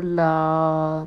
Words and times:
la 0.00 1.06